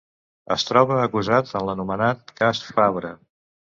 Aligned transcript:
Es 0.55 0.63
troba 0.69 0.95
acusat 1.01 1.53
en 1.59 1.67
l'anomenat 1.67 2.35
cas 2.41 2.63
Fabra. 2.79 3.13